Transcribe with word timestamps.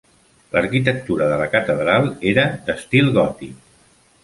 L'arquitectura 0.53 1.27
de 1.33 1.37
la 1.41 1.47
catedral 1.57 2.09
era 2.33 2.49
d'estil 2.71 3.15
gòtic. 3.21 3.73